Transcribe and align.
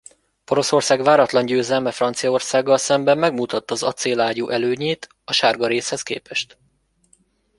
Poroszország 0.43 1.01
váratlan 1.01 1.45
győzelme 1.45 1.91
Franciaországgal 1.91 2.77
szemben 2.77 3.17
megmutatta 3.17 3.73
az 3.73 3.83
acél 3.83 4.19
ágyú 4.19 4.49
előnyét 4.49 5.09
a 5.23 5.33
sárgarézhez 5.33 6.01
képest. 6.01 6.57